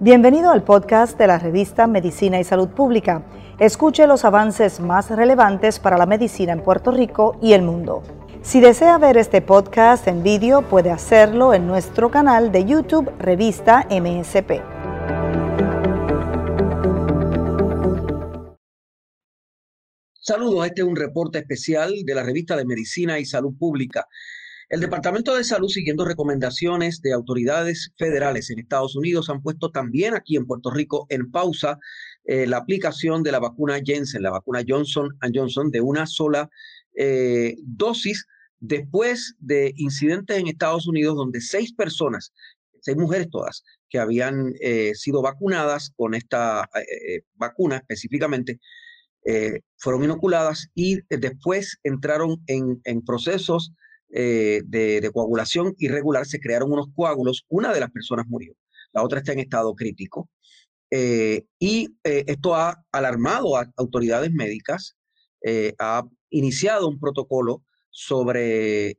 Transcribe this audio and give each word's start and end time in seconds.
Bienvenido 0.00 0.50
al 0.50 0.62
podcast 0.62 1.18
de 1.18 1.26
la 1.26 1.38
revista 1.38 1.86
Medicina 1.86 2.38
y 2.38 2.44
Salud 2.44 2.68
Pública. 2.68 3.24
Escuche 3.58 4.06
los 4.06 4.24
avances 4.24 4.78
más 4.78 5.10
relevantes 5.10 5.80
para 5.80 5.98
la 5.98 6.06
medicina 6.06 6.52
en 6.52 6.62
Puerto 6.62 6.92
Rico 6.92 7.36
y 7.42 7.54
el 7.54 7.62
mundo. 7.62 8.02
Si 8.42 8.60
desea 8.60 8.98
ver 8.98 9.16
este 9.16 9.42
podcast 9.42 10.06
en 10.06 10.22
vídeo, 10.22 10.62
puede 10.62 10.92
hacerlo 10.92 11.52
en 11.52 11.66
nuestro 11.66 12.10
canal 12.10 12.52
de 12.52 12.64
YouTube 12.64 13.10
Revista 13.18 13.86
MSP. 13.90 14.62
Saludos, 20.28 20.66
este 20.66 20.82
es 20.82 20.86
un 20.86 20.94
reporte 20.94 21.38
especial 21.38 21.92
de 22.04 22.14
la 22.14 22.22
revista 22.22 22.54
de 22.54 22.64
Medicina 22.64 23.18
y 23.18 23.24
Salud 23.24 23.54
Pública. 23.58 24.06
El 24.70 24.80
Departamento 24.80 25.34
de 25.34 25.44
Salud, 25.44 25.70
siguiendo 25.70 26.04
recomendaciones 26.04 27.00
de 27.00 27.14
autoridades 27.14 27.90
federales 27.96 28.50
en 28.50 28.58
Estados 28.58 28.96
Unidos, 28.96 29.30
han 29.30 29.40
puesto 29.40 29.70
también 29.70 30.14
aquí 30.14 30.36
en 30.36 30.44
Puerto 30.44 30.70
Rico 30.70 31.06
en 31.08 31.30
pausa 31.30 31.78
eh, 32.24 32.46
la 32.46 32.58
aplicación 32.58 33.22
de 33.22 33.32
la 33.32 33.38
vacuna 33.38 33.80
Jensen, 33.82 34.22
la 34.22 34.30
vacuna 34.30 34.62
Johnson 34.68 35.16
Johnson, 35.34 35.70
de 35.70 35.80
una 35.80 36.04
sola 36.04 36.50
eh, 36.94 37.56
dosis, 37.62 38.26
después 38.60 39.36
de 39.38 39.72
incidentes 39.76 40.36
en 40.36 40.48
Estados 40.48 40.86
Unidos 40.86 41.16
donde 41.16 41.40
seis 41.40 41.72
personas, 41.72 42.34
seis 42.82 42.98
mujeres 42.98 43.30
todas, 43.30 43.64
que 43.88 43.98
habían 43.98 44.52
eh, 44.60 44.94
sido 44.94 45.22
vacunadas 45.22 45.94
con 45.96 46.14
esta 46.14 46.68
vacuna 47.36 47.76
específicamente, 47.76 48.60
fueron 49.76 50.04
inoculadas 50.04 50.68
y 50.74 51.00
después 51.10 51.78
entraron 51.84 52.42
en, 52.46 52.80
en 52.84 53.04
procesos 53.04 53.72
eh, 54.10 54.62
de, 54.64 55.10
coagulación 55.12 55.74
irregular, 55.78 56.26
se 56.26 56.40
crearon 56.40 56.72
unos 56.72 56.86
coágulos, 56.94 57.44
una 57.48 57.72
de 57.72 57.80
las 57.80 57.90
personas 57.90 58.26
murió, 58.26 58.54
la 58.92 59.02
otra 59.02 59.18
está 59.18 59.32
en 59.32 59.40
estado 59.40 59.74
crítico. 59.74 60.30
Eh, 60.90 61.44
y 61.58 61.88
eh, 62.04 62.24
esto 62.26 62.54
ha 62.54 62.82
alarmado 62.92 63.56
a 63.56 63.70
autoridades 63.76 64.32
médicas, 64.32 64.96
ha 65.78 66.02
iniciado 66.30 66.88
un 66.88 66.98
protocolo 66.98 67.62
sobre, 67.90 68.96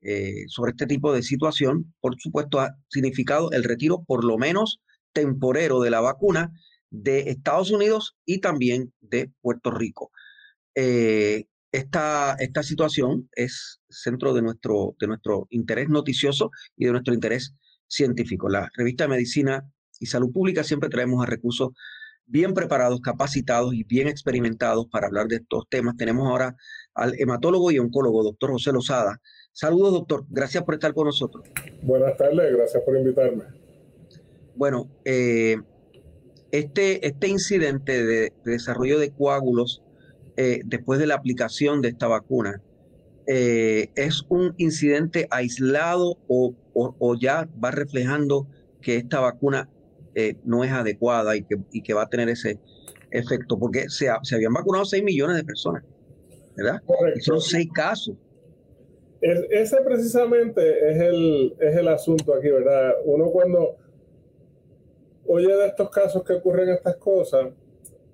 sobre 0.48 0.72
este 0.72 0.88
tipo 0.88 1.14
de 1.14 1.22
situación. 1.22 1.94
Por 2.00 2.16
supuesto, 2.18 2.62
ha 2.62 2.78
significado 2.88 3.52
el 3.52 3.66
retiro 3.66 4.04
por 4.08 4.24
lo 4.24 4.38
menos 4.38 4.80
temporero 5.12 5.82
de 5.82 5.90
la 5.90 6.00
vacuna 6.00 6.54
de 6.90 7.30
Estados 7.30 7.72
Unidos 7.72 8.16
y 8.26 8.40
también 8.40 8.94
de 9.02 9.32
Puerto 9.42 9.70
Rico. 9.70 10.12
Esta, 11.72 12.36
esta 12.40 12.64
situación 12.64 13.30
es 13.34 13.80
centro 13.90 14.34
de 14.34 14.42
nuestro, 14.42 14.96
de 15.00 15.08
nuestro 15.08 15.48
interés 15.52 15.88
noticioso 15.88 16.50
y 16.76 16.86
de 16.86 16.92
nuestro 16.92 17.14
interés 17.14 17.54
científico. 17.88 18.50
La 18.50 18.70
revista 18.76 19.04
de 19.04 19.10
Medicina 19.10 19.64
y 20.00 20.08
Salud 20.08 20.32
Pública 20.32 20.64
siempre 20.64 20.90
traemos 20.90 21.22
a 21.22 21.30
recursos 21.30 21.70
bien 22.26 22.54
preparados, 22.54 23.02
capacitados 23.02 23.74
y 23.74 23.84
bien 23.84 24.08
experimentados 24.08 24.88
para 24.88 25.08
hablar 25.08 25.28
de 25.28 25.38
estos 25.38 25.68
temas. 25.70 25.98
Tenemos 25.98 26.28
ahora 26.28 26.56
al 26.94 27.14
hematólogo 27.20 27.72
y 27.72 27.80
oncólogo, 27.80 28.24
doctor 28.24 28.52
José 28.52 28.72
Lozada. 28.72 29.20
Saludos, 29.52 29.94
doctor. 29.94 30.26
Gracias 30.30 30.64
por 30.64 30.76
estar 30.76 30.94
con 30.94 31.08
nosotros. 31.08 31.48
Buenas 31.82 32.16
tardes, 32.18 32.56
gracias 32.56 32.84
por 32.84 32.98
invitarme. 32.98 33.44
Bueno, 34.56 34.90
eh, 35.06 35.58
este, 36.52 37.06
este 37.06 37.28
incidente 37.28 38.04
de 38.06 38.34
desarrollo 38.44 39.00
de 39.00 39.12
coágulos 39.12 39.84
eh, 40.42 40.62
después 40.64 41.02
de 41.02 41.06
la 41.06 41.16
aplicación 41.16 41.82
de 41.82 41.90
esta 41.90 42.08
vacuna, 42.08 42.62
eh, 43.28 43.90
¿es 43.96 44.24
un 44.30 44.54
incidente 44.56 45.28
aislado 45.32 46.18
o, 46.30 46.56
ya 47.20 47.50
va 47.62 47.72
reflejando 47.72 48.48
que 48.82 48.96
esta 48.96 49.20
vacuna 49.20 49.70
eh, 50.16 50.38
no 50.46 50.64
es 50.64 50.72
adecuada 50.72 51.36
y 51.36 51.44
que, 51.44 51.58
que, 51.84 51.94
va 51.94 52.04
a 52.04 52.10
tener 52.10 52.30
ese 52.30 52.58
efecto? 53.12 53.60
Porque 53.60 53.90
se, 53.90 54.08
se 54.24 54.36
habían 54.36 54.54
vacunado 54.54 54.86
6 54.86 55.04
millones 55.04 55.36
de 55.36 55.44
personas, 55.44 55.84
¿verdad? 56.56 56.82
Y 57.18 57.20
son 57.20 57.42
6 57.42 57.68
casos. 57.74 58.16
ese 59.20 59.76
precisamente 59.84 60.90
es 60.90 61.02
el, 61.02 61.54
es 61.60 61.76
el 61.76 61.88
asunto 61.90 62.34
aquí, 62.34 62.48
¿verdad? 62.48 62.94
Uno 63.04 63.26
cuando 63.30 63.76
oye 65.28 65.54
de 65.54 65.68
estos 65.68 65.90
casos 65.90 66.24
que 66.24 66.32
ocurren 66.32 66.70
estas 66.70 66.96
cosas, 66.96 67.50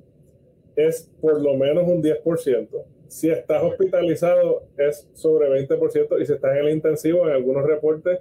es 0.75 1.11
por 1.19 1.41
lo 1.41 1.55
menos 1.55 1.83
un 1.87 2.01
10%. 2.01 2.69
Si 3.07 3.29
estás 3.29 3.63
hospitalizado 3.63 4.63
es 4.77 5.07
sobre 5.13 5.49
20% 5.49 6.21
y 6.21 6.25
si 6.25 6.33
estás 6.33 6.55
en 6.55 6.65
el 6.65 6.73
intensivo, 6.73 7.27
en 7.27 7.33
algunos 7.33 7.65
reportes, 7.65 8.19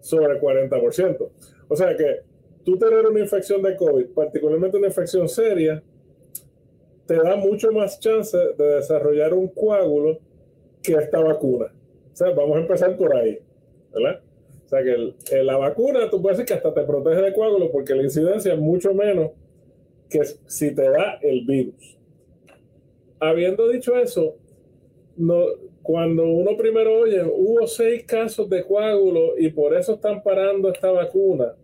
sobre 0.00 0.40
40%. 0.40 1.28
O 1.68 1.76
sea 1.76 1.96
que 1.96 2.29
tú 2.64 2.78
tener 2.78 3.06
una 3.06 3.20
infección 3.20 3.62
de 3.62 3.76
COVID, 3.76 4.06
particularmente 4.08 4.76
una 4.76 4.88
infección 4.88 5.28
seria, 5.28 5.82
te 7.06 7.16
da 7.16 7.36
mucho 7.36 7.72
más 7.72 7.98
chance 7.98 8.36
de 8.36 8.76
desarrollar 8.76 9.34
un 9.34 9.48
coágulo 9.48 10.18
que 10.82 10.94
esta 10.94 11.20
vacuna. 11.20 11.72
O 12.12 12.16
sea, 12.16 12.30
vamos 12.30 12.56
a 12.56 12.60
empezar 12.60 12.96
por 12.96 13.16
ahí, 13.16 13.38
¿verdad? 13.92 14.20
O 14.64 14.68
sea, 14.68 14.84
que 14.84 15.42
la 15.42 15.56
vacuna, 15.56 16.08
tú 16.08 16.22
puedes 16.22 16.38
decir 16.38 16.46
que 16.46 16.54
hasta 16.54 16.72
te 16.72 16.84
protege 16.86 17.20
de 17.20 17.32
coágulo 17.32 17.70
porque 17.72 17.94
la 17.94 18.04
incidencia 18.04 18.54
es 18.54 18.60
mucho 18.60 18.94
menos 18.94 19.32
que 20.08 20.22
si 20.46 20.74
te 20.74 20.88
da 20.88 21.18
el 21.22 21.44
virus. 21.44 21.98
Habiendo 23.18 23.68
dicho 23.68 23.96
eso, 23.96 24.36
no, 25.16 25.44
cuando 25.82 26.24
uno 26.24 26.56
primero 26.56 27.00
oye, 27.00 27.22
hubo 27.22 27.66
seis 27.66 28.04
casos 28.04 28.48
de 28.48 28.64
coágulo 28.64 29.36
y 29.38 29.50
por 29.50 29.74
eso 29.74 29.94
están 29.94 30.22
parando 30.22 30.70
esta 30.70 30.90
vacuna, 30.90 31.54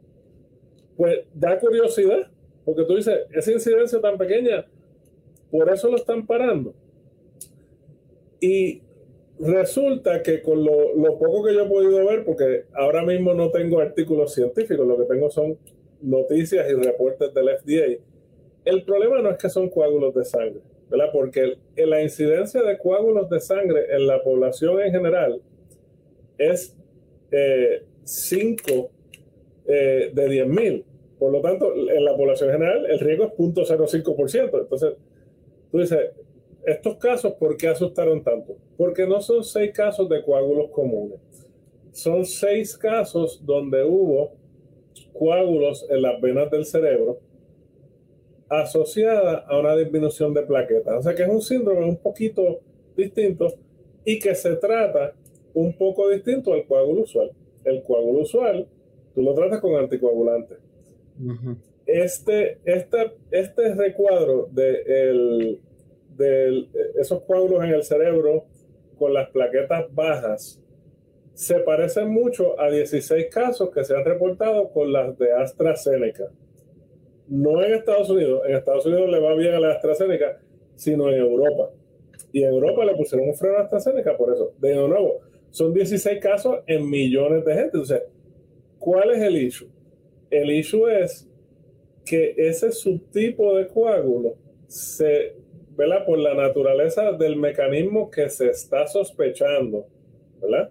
pues 0.96 1.20
da 1.34 1.58
curiosidad, 1.58 2.30
porque 2.64 2.84
tú 2.84 2.96
dices, 2.96 3.14
esa 3.32 3.52
incidencia 3.52 4.00
tan 4.00 4.18
pequeña, 4.18 4.66
por 5.50 5.72
eso 5.72 5.90
lo 5.90 5.96
están 5.96 6.26
parando. 6.26 6.74
Y 8.40 8.82
resulta 9.38 10.22
que 10.22 10.42
con 10.42 10.64
lo, 10.64 11.18
poco 11.18 11.44
que 11.44 11.54
yo 11.54 11.64
he 11.64 11.68
podido 11.68 12.04
ver, 12.06 12.24
porque 12.24 12.64
ahora 12.74 13.02
mismo 13.04 13.34
no 13.34 13.50
tengo 13.50 13.80
artículos 13.80 14.34
científicos, 14.34 14.86
lo 14.86 14.96
que 14.96 15.04
tengo 15.04 15.30
son 15.30 15.58
noticias 16.00 16.68
y 16.70 16.74
reportes 16.74 17.32
del 17.34 17.48
FDA, 17.58 18.02
el 18.64 18.84
problema 18.84 19.20
no 19.22 19.30
es 19.30 19.38
que 19.38 19.48
son 19.48 19.68
coágulos 19.68 20.14
de 20.14 20.24
sangre, 20.24 20.60
¿verdad? 20.90 21.10
Porque 21.12 21.58
la 21.76 22.02
incidencia 22.02 22.62
de 22.62 22.78
coágulos 22.78 23.30
de 23.30 23.40
sangre 23.40 23.86
en 23.94 24.06
la 24.06 24.22
población 24.22 24.80
en 24.80 24.92
general 24.92 25.40
es 26.38 26.76
5 28.04 28.64
eh, 28.70 28.90
eh, 29.66 30.10
de 30.12 30.28
10.000. 30.28 30.84
Por 31.18 31.32
lo 31.32 31.40
tanto, 31.40 31.74
en 31.74 32.04
la 32.04 32.16
población 32.16 32.50
general 32.50 32.86
el 32.86 33.00
riesgo 33.00 33.24
es 33.24 33.32
0.05%. 33.32 34.60
Entonces, 34.60 34.94
tú 35.70 35.78
dices, 35.78 36.10
estos 36.66 36.96
casos, 36.96 37.34
¿por 37.34 37.56
qué 37.56 37.68
asustaron 37.68 38.22
tanto? 38.22 38.56
Porque 38.76 39.06
no 39.06 39.20
son 39.20 39.44
seis 39.44 39.72
casos 39.72 40.08
de 40.08 40.22
coágulos 40.22 40.70
comunes. 40.70 41.18
Son 41.92 42.26
seis 42.26 42.76
casos 42.76 43.40
donde 43.46 43.84
hubo 43.84 44.32
coágulos 45.12 45.86
en 45.88 46.02
las 46.02 46.20
venas 46.20 46.50
del 46.50 46.64
cerebro 46.64 47.20
asociada 48.48 49.38
a 49.48 49.58
una 49.58 49.76
disminución 49.76 50.34
de 50.34 50.42
plaquetas. 50.42 50.98
O 50.98 51.02
sea 51.02 51.14
que 51.14 51.22
es 51.22 51.28
un 51.28 51.40
síndrome 51.40 51.84
un 51.84 51.96
poquito 51.96 52.60
distinto 52.96 53.54
y 54.04 54.18
que 54.18 54.34
se 54.34 54.56
trata 54.56 55.14
un 55.54 55.72
poco 55.76 56.08
distinto 56.08 56.52
al 56.52 56.66
coágulo 56.66 57.02
usual. 57.02 57.30
El 57.64 57.82
coágulo 57.82 58.20
usual 58.20 58.66
tú 59.16 59.22
lo 59.22 59.34
tratas 59.34 59.60
con 59.60 59.74
anticoagulantes. 59.74 60.58
este, 61.86 62.58
este, 62.66 63.12
este 63.30 63.74
recuadro 63.74 64.46
de, 64.52 65.58
esos 67.00 67.22
coágulos 67.22 67.64
en 67.64 67.70
el 67.70 67.82
cerebro 67.82 68.44
con 68.98 69.14
las 69.14 69.30
plaquetas 69.30 69.86
bajas 69.94 70.62
se 71.32 71.58
parecen 71.60 72.10
mucho 72.10 72.60
a 72.60 72.70
16 72.70 73.28
casos 73.30 73.70
que 73.70 73.84
se 73.84 73.94
han 73.96 74.04
reportado 74.04 74.70
con 74.70 74.92
las 74.92 75.18
de 75.18 75.32
AstraZeneca. 75.32 76.30
No 77.28 77.62
en 77.64 77.74
Estados 77.74 78.10
Unidos, 78.10 78.42
en 78.46 78.56
Estados 78.56 78.84
Unidos 78.84 79.08
le 79.10 79.18
va 79.18 79.34
bien 79.34 79.54
a 79.54 79.60
la 79.60 79.72
AstraZeneca, 79.72 80.38
sino 80.74 81.10
en 81.10 81.18
Europa. 81.18 81.70
Y 82.32 82.42
en 82.42 82.50
Europa 82.50 82.84
le 82.84 82.94
pusieron 82.94 83.28
un 83.28 83.34
freno 83.34 83.56
a 83.56 83.62
AstraZeneca 83.62 84.16
por 84.16 84.32
eso. 84.32 84.52
De 84.58 84.74
nuevo, 84.74 85.20
son 85.50 85.72
16 85.72 86.20
casos 86.20 86.58
en 86.66 86.88
millones 86.88 87.44
de 87.44 87.54
gente. 87.54 87.70
Entonces, 87.78 88.02
¿cuál 88.86 89.10
es 89.10 89.20
el 89.20 89.36
issue? 89.36 89.68
El 90.30 90.48
issue 90.48 90.86
es 90.86 91.28
que 92.04 92.34
ese 92.36 92.70
subtipo 92.70 93.56
de 93.56 93.66
coágulo 93.66 94.36
se, 94.68 95.34
¿verdad? 95.76 96.06
Por 96.06 96.20
la 96.20 96.34
naturaleza 96.34 97.10
del 97.10 97.34
mecanismo 97.34 98.08
que 98.08 98.28
se 98.28 98.48
está 98.48 98.86
sospechando, 98.86 99.88
¿verdad? 100.40 100.70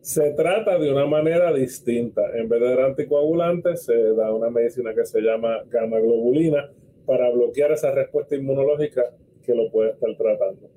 Se 0.00 0.30
trata 0.30 0.78
de 0.78 0.90
una 0.90 1.04
manera 1.04 1.52
distinta. 1.52 2.22
En 2.34 2.48
vez 2.48 2.62
de 2.62 2.68
dar 2.70 2.80
anticoagulantes, 2.80 3.84
se 3.84 4.14
da 4.14 4.32
una 4.32 4.48
medicina 4.48 4.94
que 4.94 5.04
se 5.04 5.20
llama 5.20 5.64
gamma 5.68 6.00
globulina 6.00 6.70
para 7.04 7.28
bloquear 7.28 7.72
esa 7.72 7.90
respuesta 7.90 8.36
inmunológica 8.36 9.02
que 9.44 9.54
lo 9.54 9.70
puede 9.70 9.90
estar 9.90 10.16
tratando. 10.16 10.70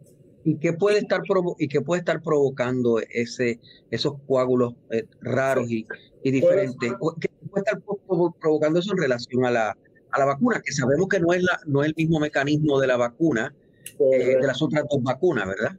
¿Y 0.47 0.55
qué 0.59 0.71
puede 0.71 0.99
estar, 0.99 1.19
y 1.59 1.67
qué 1.67 1.81
puede 1.81 1.99
estar 1.99 2.23
provocando 2.23 3.01
ese, 3.09 3.59
esos 3.91 4.13
coágulos 4.25 4.75
eh, 4.91 5.03
raros 5.19 5.69
y, 5.69 5.85
y 6.23 6.31
diferentes? 6.31 6.89
¿Qué 7.19 7.29
puede 7.49 7.65
estar 7.65 7.81
provocando 8.39 8.79
eso 8.79 8.94
en 8.94 8.97
relación 8.97 9.44
a 9.44 9.51
la, 9.51 9.77
a 10.09 10.19
la 10.19 10.25
vacuna? 10.25 10.61
Que 10.63 10.71
sabemos 10.71 11.09
que 11.09 11.19
no 11.19 11.33
es, 11.33 11.44
la, 11.44 11.59
no 11.65 11.83
es 11.83 11.89
el 11.89 11.95
mismo 11.97 12.21
mecanismo 12.21 12.79
de 12.79 12.88
la 12.88 12.95
vacuna, 12.95 13.53
eh, 13.99 14.38
de 14.39 14.47
las 14.47 14.61
otras 14.61 14.85
dos 14.89 15.03
vacunas, 15.03 15.49
¿verdad? 15.49 15.77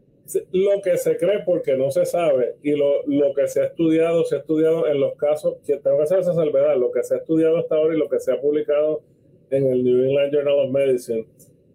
lo 0.53 0.83
que 0.83 0.99
se 0.99 1.17
cree 1.17 1.43
porque 1.47 1.75
no 1.75 1.91
se 1.91 2.05
sabe 2.05 2.57
y 2.63 2.73
lo, 2.73 3.07
lo, 3.07 3.33
que 3.33 3.49
se 3.49 3.63
ha 3.63 3.65
estudiado, 3.65 4.27
se 4.27 4.37
ha 4.37 4.39
estudiado 4.41 4.87
en 4.87 5.01
los 5.01 5.17
casos, 5.17 5.55
que 5.67 5.79
tengo 5.79 5.97
que 5.97 6.03
hacer 6.03 6.19
esa 6.19 6.35
salvedad, 6.35 6.77
lo 6.77 6.93
que 6.93 7.03
se 7.03 7.15
ha 7.15 7.17
estudiado 7.17 7.57
hasta 7.57 7.77
ahora 7.77 7.95
y 7.95 7.99
lo 7.99 8.11
que 8.11 8.21
se 8.21 8.33
ha 8.33 8.39
publicado 8.39 9.01
en 9.49 9.67
el 9.67 9.83
New 9.83 10.05
England 10.05 10.31
Journal 10.31 10.67
of 10.67 10.71
Medicine 10.71 11.27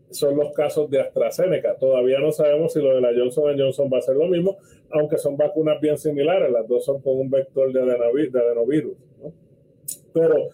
son 0.10 0.38
los 0.38 0.54
casos 0.54 0.90
de 0.90 1.02
AstraZeneca. 1.02 1.76
Todavía 1.76 2.20
no 2.20 2.32
sabemos 2.32 2.74
si 2.74 2.82
lo 2.82 2.96
de 2.96 3.02
la 3.02 3.12
Johnson 3.16 3.58
Johnson 3.58 3.90
va 3.92 3.98
a 3.98 4.02
ser 4.02 4.16
lo 4.16 4.28
mismo, 4.28 4.58
aunque 4.92 5.18
son 5.18 5.38
vacunas 5.38 5.80
bien 5.82 5.98
similares, 5.98 6.52
las 6.52 6.68
dos 6.68 6.86
son 6.86 7.02
con 7.02 7.18
un 7.18 7.30
vector 7.30 7.72
de, 7.72 7.80
adenovirus. 7.82 8.98
Pero 10.14 10.50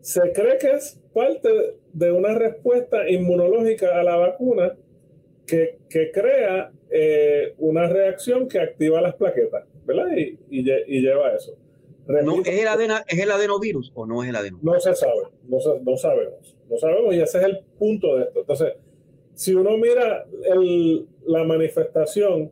se 0.00 0.32
cree 0.32 0.58
que 0.58 0.70
es 0.70 1.00
parte 1.12 1.76
de 1.92 2.12
una 2.12 2.34
respuesta 2.34 3.08
inmunológica 3.08 3.98
a 3.98 4.02
la 4.04 4.16
vacuna 4.16 4.76
que, 5.46 5.78
que 5.88 6.10
crea 6.10 6.70
eh, 6.90 7.54
una 7.58 7.88
reacción 7.88 8.48
que 8.48 8.60
activa 8.60 9.00
las 9.00 9.14
plaquetas, 9.14 9.64
¿verdad? 9.84 10.06
Y, 10.16 10.38
y, 10.50 10.62
lleva 11.02 11.28
a 11.28 11.34
eso. 11.34 11.56
¿es, 12.06 12.14
el 12.46 12.90
¿Es 13.08 13.18
el 13.18 13.30
adenovirus 13.30 13.90
o 13.94 14.06
no 14.06 14.22
es 14.22 14.28
el 14.28 14.36
adenovirus? 14.36 14.64
No 14.64 14.80
se 14.80 14.94
sabe, 14.94 15.22
no, 15.48 15.58
no 15.82 15.96
sabemos, 15.96 16.56
no 16.74 16.78
sabemos 16.78 17.14
y 17.14 17.20
ese 17.20 17.38
es 17.38 17.44
el 17.44 17.58
punto 17.78 18.16
de 18.16 18.24
esto. 18.24 18.40
Entonces, 18.40 18.74
si 19.34 19.54
uno 19.54 19.76
mira 19.76 20.26
el, 20.44 21.06
la 21.26 21.44
manifestación 21.44 22.50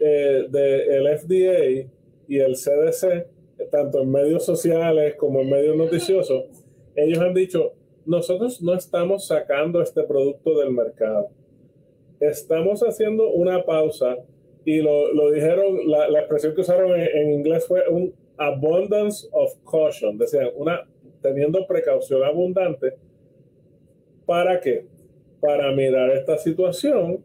eh, 0.00 0.46
del 0.48 1.18
FDA 1.18 1.90
y 2.28 2.38
el 2.38 2.54
CDC, 2.54 3.26
tanto 3.70 4.02
en 4.02 4.10
medios 4.10 4.44
sociales 4.44 5.14
como 5.16 5.40
en 5.40 5.50
medios 5.50 5.76
noticiosos, 5.76 6.44
ellos 6.94 7.18
han 7.18 7.34
dicho, 7.34 7.72
nosotros 8.04 8.60
no 8.62 8.74
estamos 8.74 9.26
sacando 9.26 9.80
este 9.80 10.02
producto 10.02 10.58
del 10.58 10.72
mercado 10.72 11.28
estamos 12.22 12.82
haciendo 12.82 13.30
una 13.30 13.64
pausa 13.64 14.16
y 14.64 14.80
lo, 14.80 15.12
lo 15.12 15.32
dijeron, 15.32 15.90
la, 15.90 16.08
la, 16.08 16.20
expresión 16.20 16.54
que 16.54 16.60
usaron 16.60 16.92
en, 16.98 17.32
inglés 17.32 17.66
fue 17.66 17.82
un 17.88 18.14
abundance 18.36 19.26
of 19.32 19.52
caution, 19.68 20.16
decían, 20.16 20.50
una, 20.54 20.86
teniendo 21.20 21.66
precaución 21.66 22.22
abundante. 22.22 22.94
¿Para 24.26 24.60
qué? 24.60 24.86
Para 25.40 25.72
mirar 25.72 26.10
esta 26.10 26.38
situación 26.38 27.24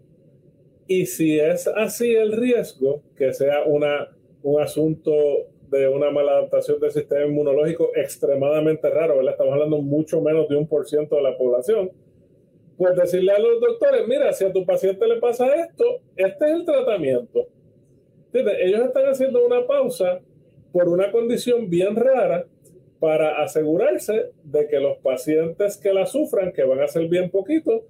y 0.88 1.06
si 1.06 1.40
es 1.40 1.68
así 1.68 2.16
el 2.16 2.32
riesgo, 2.32 3.02
que 3.16 3.34
sea 3.34 3.64
una, 3.66 4.10
un 4.42 4.62
asunto 4.62 5.12
de 5.70 5.88
una 5.88 6.10
mala 6.12 6.32
adaptación 6.32 6.80
del 6.80 6.92
sistema 6.92 7.26
inmunológico 7.26 7.92
extremadamente 7.96 8.90
raro, 8.90 9.18
¿verdad? 9.18 9.34
Estamos 9.34 9.54
hablando 9.54 9.82
mucho 9.82 10.22
menos 10.22 10.48
de 10.48 10.56
un 10.56 10.68
por 10.68 10.88
ciento 10.88 11.18
de 11.18 11.24
la 11.24 11.38
población 11.38 11.92
pues 12.78 12.96
decirle 12.96 13.32
a 13.32 13.40
los 13.40 13.60
doctores, 13.60 14.08
mira, 14.08 14.32
si 14.34 14.46
a 14.46 14.54
tu 14.54 14.64
paciente 14.64 15.08
le 15.08 15.20
pasa 15.20 15.48
esto, 15.56 15.84
este 16.16 16.46
es 16.46 16.52
el 16.52 16.66
tratamiento. 16.66 17.48
Ellos 18.32 18.82
están 18.86 19.06
haciendo 19.08 19.44
una 19.44 19.66
pausa 19.66 20.20
por 20.72 20.88
una 20.88 21.12
condición 21.12 21.70
bien 21.70 21.96
rara 21.96 22.46
para 23.00 23.44
asegurarse 23.44 24.32
de 24.44 24.68
que 24.68 24.80
los 24.80 24.98
pacientes 24.98 25.78
que 25.78 25.94
la 25.94 26.06
sufran, 26.06 26.52
que 26.52 26.64
van 26.64 26.82
a 26.82 26.88
ser 26.88 27.08
bien 27.08 27.30
poquitos, 27.30 27.84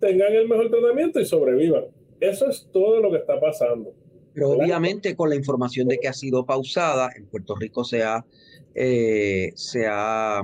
tengan 0.00 0.32
el 0.32 0.48
mejor 0.48 0.70
tratamiento 0.70 1.20
y 1.20 1.24
sobrevivan. 1.24 1.84
Eso 2.20 2.48
es 2.48 2.68
todo 2.72 3.00
lo 3.00 3.10
que 3.10 3.18
está 3.18 3.38
pasando. 3.40 3.94
Pero 4.32 4.50
obviamente 4.50 5.16
con 5.16 5.30
la 5.30 5.36
información 5.36 5.88
de 5.88 5.98
que 5.98 6.08
ha 6.08 6.12
sido 6.12 6.44
pausada, 6.44 7.10
en 7.16 7.26
Puerto 7.26 7.54
Rico 7.56 7.84
se 7.84 8.02
ha, 8.02 8.24
eh, 8.74 9.52
se 9.54 9.86
ha 9.86 10.42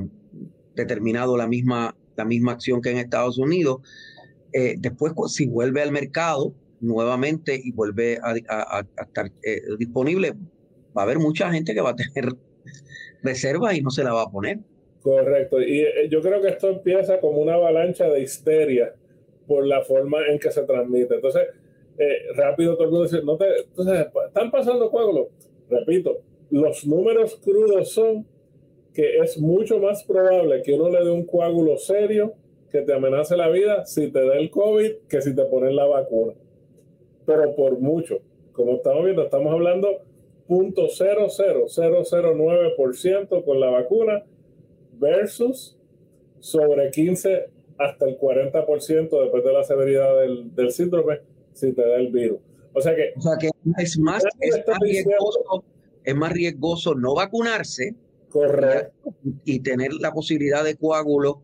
determinado 0.75 1.37
la 1.37 1.47
misma 1.47 1.94
la 2.17 2.25
misma 2.25 2.53
acción 2.53 2.81
que 2.81 2.91
en 2.91 2.99
Estados 2.99 3.38
Unidos. 3.38 3.81
Eh, 4.53 4.76
después, 4.79 5.12
si 5.29 5.47
vuelve 5.47 5.82
al 5.82 5.93
mercado 5.93 6.55
nuevamente 6.81 7.61
y 7.62 7.73
vuelve 7.73 8.19
a, 8.23 8.35
estar 9.03 9.32
eh, 9.43 9.62
disponible, 9.79 10.35
va 10.97 11.03
a 11.03 11.05
haber 11.05 11.19
mucha 11.19 11.50
gente 11.53 11.75
que 11.75 11.81
va 11.81 11.91
a 11.91 11.97
tener 11.97 12.35
reservas 13.23 13.76
y 13.76 13.82
no 13.82 13.91
se 13.91 14.05
la 14.05 14.12
va 14.12 14.23
a 14.23 14.31
poner. 14.31 14.59
Correcto. 15.03 15.61
Y 15.61 15.81
eh, 15.81 16.09
yo 16.11 16.20
creo 16.20 16.41
que 16.41 16.49
esto 16.49 16.69
empieza 16.69 17.20
como 17.20 17.41
una 17.41 17.55
avalancha 17.55 18.09
de 18.09 18.23
histeria 18.23 18.94
por 19.47 19.67
la 19.67 19.82
forma 19.82 20.26
en 20.29 20.38
que 20.38 20.50
se 20.50 20.62
transmite. 20.62 21.14
Entonces, 21.14 21.49
rápido 22.35 22.75
todo 22.75 22.85
el 22.85 22.91
mundo 22.91 23.05
dice, 23.05 23.23
no 23.23 23.37
te, 23.37 23.44
entonces, 23.61 24.06
están 24.26 24.50
pasando 24.50 24.91
coágulos. 24.91 25.29
Repito, 25.69 26.20
los 26.50 26.87
números 26.87 27.41
crudos 27.43 27.91
son 27.91 28.26
que 28.93 29.19
es 29.19 29.38
mucho 29.38 29.79
más 29.79 30.05
probable 30.05 30.62
que 30.62 30.75
uno 30.75 30.91
le 30.91 31.05
dé 31.05 31.11
un 31.11 31.25
coágulo 31.25 31.79
serio 31.79 32.35
que 32.70 32.82
te 32.82 32.93
amenace 32.93 33.37
la 33.37 33.49
vida 33.49 33.87
si 33.87 34.11
te 34.11 34.26
da 34.26 34.35
el 34.35 34.50
COVID 34.50 34.93
que 35.09 35.20
si 35.23 35.35
te 35.35 35.44
ponen 35.44 35.76
la 35.76 35.87
vacuna. 35.87 36.35
Pero 37.26 37.55
por 37.55 37.79
mucho. 37.79 38.20
Como 38.53 38.75
estamos 38.75 39.05
viendo, 39.05 39.23
estamos 39.23 39.53
hablando 39.53 40.03
.00009% 40.60 43.44
con 43.44 43.61
la 43.61 43.71
vacuna 43.71 44.25
versus 44.99 45.76
sobre 46.40 46.90
15 46.90 47.49
hasta 47.78 48.04
el 48.06 48.18
40% 48.18 49.23
después 49.23 49.44
de 49.44 49.52
la 49.52 49.62
severidad 49.64 50.21
del, 50.21 50.54
del, 50.54 50.73
síndrome 50.73 51.21
si 51.52 51.73
te 51.73 51.82
da 51.82 51.97
el 51.97 52.12
virus. 52.12 52.38
O 52.75 52.80
sea 52.80 52.94
que, 52.94 53.12
o 53.16 53.21
sea 53.21 53.37
que 53.38 53.50
es, 53.78 53.99
más, 53.99 54.23
es, 54.40 54.62
más 54.66 54.78
riesgoso, 54.80 55.64
es 56.04 56.14
más 56.14 56.32
riesgoso 56.32 56.94
no 56.94 57.14
vacunarse 57.14 57.94
Correcto. 58.32 59.14
Y 59.44 59.61
tener 59.61 59.92
la 59.92 60.12
posibilidad 60.12 60.64
de 60.64 60.76
coágulo 60.76 61.42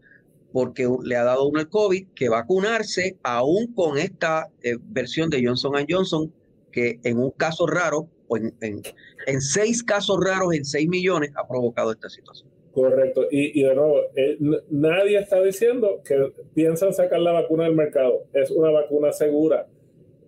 porque 0.53 0.89
le 1.05 1.17
ha 1.17 1.25
dado 1.25 1.47
uno 1.47 1.61
el 1.61 1.69
COVID, 1.69 2.09
que 2.15 2.31
vacunarse 2.31 3.19
aún 3.23 3.75
con 3.75 3.99
esta 3.99 4.49
eh, 4.63 4.79
versión 4.81 5.29
de 5.29 5.45
Johnson 5.45 5.75
Johnson, 5.89 6.33
que 6.73 6.99
en 7.05 7.19
un 7.19 7.31
caso 7.33 7.67
raro, 7.67 8.09
o 8.29 8.37
en, 8.37 8.55
en, 8.61 9.41
seis 9.41 9.83
casos 9.83 10.19
raros, 10.25 10.55
en 10.55 10.65
seis 10.65 10.89
millones, 10.89 11.33
ha 11.37 11.47
provocado 11.47 11.93
esta 11.93 12.09
situación. 12.09 12.49
Correcto. 12.73 13.27
Y, 13.31 13.61
y 13.61 13.65
de 13.65 13.75
nuevo, 13.75 14.03
eh, 14.15 14.39
nadie 14.71 15.19
está 15.19 15.43
diciendo 15.43 16.01
que 16.05 16.33
piensan 16.55 16.93
sacar 16.93 17.21
la 17.21 17.33
vacuna 17.33 17.65
del 17.65 17.75
mercado. 17.75 18.25
Es 18.33 18.51
una 18.51 18.71
vacuna 18.71 19.13
segura 19.13 19.67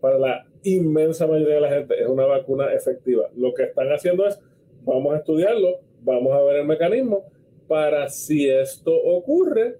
para 0.00 0.18
la 0.18 0.46
inmensa 0.62 1.26
mayoría 1.26 1.56
de 1.56 1.60
la 1.60 1.70
gente. 1.70 2.02
Es 2.02 2.08
una 2.08 2.26
vacuna 2.26 2.72
efectiva. 2.72 3.28
Lo 3.36 3.54
que 3.54 3.64
están 3.64 3.88
haciendo 3.88 4.26
es, 4.26 4.40
vamos 4.84 5.14
a 5.14 5.18
estudiarlo, 5.18 5.80
vamos 6.02 6.32
a 6.32 6.42
ver 6.42 6.56
el 6.56 6.66
mecanismo 6.66 7.24
para 7.68 8.08
si 8.08 8.48
esto 8.48 8.92
ocurre, 8.92 9.78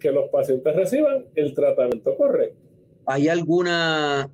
que 0.00 0.10
los 0.10 0.28
pacientes 0.30 0.74
reciban 0.74 1.26
el 1.36 1.54
tratamiento 1.54 2.16
correcto. 2.16 2.56
¿Hay 3.06 3.28
alguna 3.28 4.28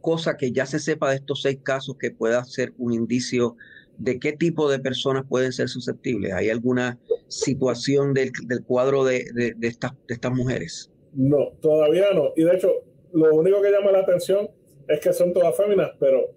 cosa 0.00 0.36
que 0.36 0.52
ya 0.52 0.66
se 0.66 0.78
sepa 0.78 1.10
de 1.10 1.16
estos 1.16 1.42
seis 1.42 1.58
casos 1.62 1.96
que 1.98 2.10
pueda 2.10 2.44
ser 2.44 2.72
un 2.78 2.92
indicio 2.92 3.56
de 3.98 4.18
qué 4.18 4.32
tipo 4.32 4.70
de 4.70 4.78
personas 4.78 5.24
pueden 5.28 5.52
ser 5.52 5.68
susceptibles? 5.68 6.32
¿Hay 6.32 6.50
alguna 6.50 6.98
situación 7.28 8.14
del, 8.14 8.32
cuadro 8.66 9.04
de, 9.04 9.24
estas, 9.60 9.92
de 10.08 10.14
estas 10.14 10.32
mujeres? 10.32 10.90
No, 11.12 11.52
todavía 11.60 12.06
no. 12.14 12.32
Y 12.36 12.44
de 12.44 12.54
hecho, 12.56 12.70
lo 13.12 13.34
único 13.34 13.60
que 13.62 13.70
llama 13.70 13.92
la 13.92 14.00
atención 14.00 14.48
es 14.88 15.00
que 15.00 15.12
son 15.12 15.32
todas 15.32 15.56
féminas, 15.56 15.90
pero... 15.98 16.32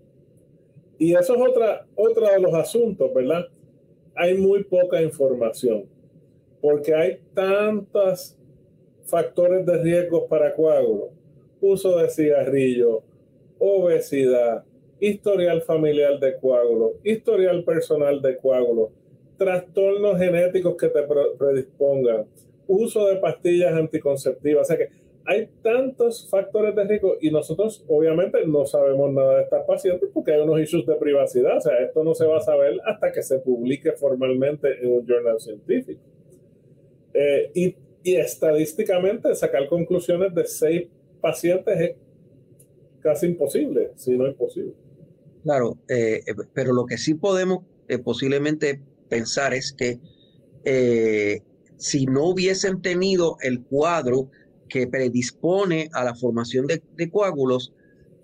Y 1.00 1.15
eso 1.15 1.36
es 1.36 1.41
otra, 1.41 1.86
otra 1.96 2.34
de 2.34 2.39
los 2.39 2.53
asuntos, 2.53 3.12
¿verdad? 3.13 3.46
hay 4.15 4.36
muy 4.36 4.63
poca 4.63 5.01
información, 5.01 5.86
porque 6.62 6.93
hay 6.93 7.20
tantos 7.34 8.38
factores 9.05 9.65
de 9.65 9.77
riesgo 9.82 10.27
para 10.27 10.53
coágulos, 10.53 11.10
uso 11.62 11.98
de 11.98 12.10
cigarrillo, 12.10 13.03
obesidad, 13.63 14.65
historial 15.00 15.62
familiar 15.62 16.20
de 16.20 16.36
coágulo, 16.38 16.96
historial 17.03 17.63
personal 17.63 18.22
de 18.22 18.38
coágulo, 18.38 18.91
trastornos 19.38 20.20
genéticos 20.20 20.75
que 20.75 20.89
te 20.89 21.01
predispongan, 21.38 22.25
uso 22.67 23.08
de 23.08 23.15
pastillas 23.17 23.74
anticonceptivas. 23.74 24.63
O 24.63 24.65
sea 24.65 24.77
que 24.77 24.89
hay 25.25 25.50
tantos 25.62 26.27
factores 26.29 26.75
de 26.75 26.84
riesgo 26.84 27.15
y 27.22 27.32
nosotros 27.32 27.86
obviamente 27.88 28.46
no 28.46 28.65
sabemos 28.65 29.13
nada 29.13 29.38
de 29.38 29.43
estas 29.43 29.65
pacientes 29.65 30.10
porque 30.13 30.34
hay 30.34 30.41
unos 30.41 30.60
issues 30.60 30.86
de 30.86 30.96
privacidad. 30.96 31.58
O 31.58 31.62
sea, 31.62 31.77
esto 31.77 32.03
no 32.03 32.13
se 32.13 32.25
va 32.25 32.38
a 32.38 32.41
saber 32.41 32.79
hasta 32.86 33.13
que 33.13 33.24
se 33.24 33.39
publique 33.39 33.93
formalmente 33.93 34.67
en 34.82 34.91
un 34.91 35.05
journal 35.05 35.39
científico. 35.39 36.01
Eh, 37.13 37.51
y, 37.53 37.75
y, 38.03 38.15
estadísticamente 38.15 39.34
sacar 39.36 39.67
conclusiones 39.67 40.34
de 40.34 40.46
seis 40.46 40.88
pacientes 41.22 41.79
es 41.79 41.96
casi 43.03 43.27
imposible, 43.27 43.91
si 43.95 44.17
no 44.17 44.27
imposible. 44.27 44.74
Claro, 45.43 45.77
eh, 45.89 46.22
eh, 46.25 46.33
pero 46.53 46.74
lo 46.74 46.86
que 46.86 46.98
sí 46.98 47.13
podemos 47.13 47.60
posiblemente 48.03 48.81
pensar 49.10 49.53
es 49.53 49.74
que 49.74 50.00
si 51.77 52.05
no 52.05 52.29
hubiesen 52.29 52.81
tenido 52.81 53.36
el 53.41 53.62
cuadro 53.62 54.29
que 54.69 54.88
predispone 54.88 55.89
a 55.93 56.03
la 56.03 56.15
formación 56.15 56.65
de, 56.65 57.12
coágulos, 57.12 57.74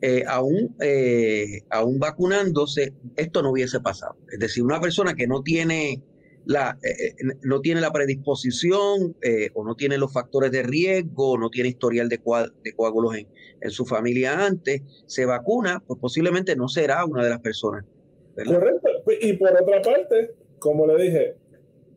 eh, 0.02 0.24
aún, 0.26 0.76
eh, 0.80 1.62
aún 1.70 2.00
vacunándose, 2.00 2.94
esto 3.18 3.44
no 3.44 3.52
hubiese 3.52 3.80
pasado. 3.82 4.16
Es 4.32 4.40
decir, 4.40 4.64
una 4.64 4.80
persona 4.80 5.14
que 5.14 5.28
no 5.28 5.44
tiene 5.44 6.02
la, 6.50 6.80
eh, 6.82 7.14
no 7.44 7.62
tiene 7.62 7.80
la 7.80 7.92
predisposición 7.92 9.16
o 9.54 9.64
no 9.64 9.76
tiene 9.76 10.00
los 10.00 10.12
factores 10.12 10.52
de 10.52 10.64
riesgo, 10.64 11.34
o 11.34 11.38
no 11.38 11.52
tiene 11.52 11.70
historial 11.70 12.10
de, 12.10 12.20
de 12.64 12.74
coágulos 12.74 13.18
en, 13.18 13.28
en, 13.62 13.70
su 13.70 13.86
familia 13.86 14.48
antes, 14.48 14.82
se 15.06 15.26
vacuna, 15.26 15.84
pues 15.86 16.00
posiblemente 16.00 16.56
no 16.56 16.68
será 16.68 17.06
una 17.06 17.24
de 17.24 17.30
las 17.30 17.40
personas. 17.40 17.86
Correcto. 18.34 18.90
Y 19.22 19.34
por 19.34 19.52
otra 19.52 19.80
parte, 19.84 20.32
como 20.58 20.88
le 20.88 21.04
dije, 21.04 21.36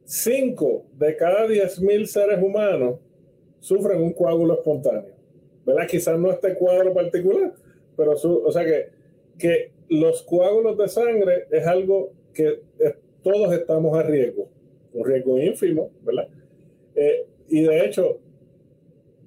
5 0.05 0.85
de 0.99 1.17
cada 1.17 1.47
10.000 1.47 2.05
seres 2.05 2.43
humanos 2.43 2.99
sufren 3.61 4.03
un 4.03 4.13
coágulo 4.13 4.55
espontáneo. 4.55 5.15
¿Verdad? 5.65 5.87
Quizás 5.89 6.19
no 6.19 6.31
este 6.31 6.55
cuadro 6.57 6.93
particular, 6.93 7.55
pero 7.97 8.13
o 8.13 8.53
sea 8.53 8.67
que, 8.67 8.91
que 9.39 9.73
los 9.89 10.23
coágulos 10.25 10.77
de 10.77 10.89
sangre 10.89 11.47
es 11.51 11.67
algo 11.67 12.13
que 12.35 12.61
todos 13.23 13.53
estamos 13.53 13.97
a 13.99 14.03
riesgo, 14.03 14.49
un 14.93 15.05
riesgo 15.05 15.39
ínfimo, 15.39 15.91
¿verdad? 16.03 16.29
Eh, 16.95 17.27
y 17.49 17.63
de 17.63 17.85
hecho, 17.85 18.19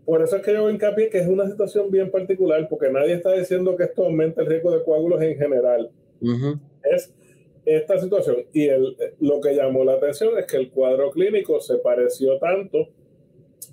por 0.05 0.21
eso 0.21 0.35
es 0.35 0.43
que 0.43 0.53
yo 0.53 0.69
hincapié 0.69 1.09
que 1.09 1.19
es 1.19 1.27
una 1.27 1.49
situación 1.49 1.89
bien 1.89 2.11
particular, 2.11 2.67
porque 2.69 2.91
nadie 2.91 3.13
está 3.13 3.33
diciendo 3.33 3.75
que 3.75 3.83
esto 3.83 4.05
aumenta 4.05 4.41
el 4.41 4.47
riesgo 4.47 4.71
de 4.71 4.83
coágulos 4.83 5.21
en 5.21 5.35
general. 5.35 5.89
Es 6.83 7.11
esta 7.65 7.99
situación. 7.99 8.37
Y 8.53 8.67
el, 8.67 8.95
lo 9.19 9.41
que 9.41 9.55
llamó 9.55 9.83
la 9.83 9.93
atención 9.93 10.37
es 10.37 10.45
que 10.45 10.57
el 10.57 10.69
cuadro 10.69 11.11
clínico 11.11 11.59
se 11.59 11.77
pareció 11.77 12.37
tanto 12.37 12.89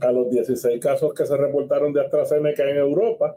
a 0.00 0.10
los 0.10 0.30
16 0.30 0.80
casos 0.80 1.12
que 1.12 1.26
se 1.26 1.36
reportaron 1.36 1.92
de 1.92 2.00
AstraZeneca 2.00 2.68
en 2.68 2.78
Europa, 2.78 3.36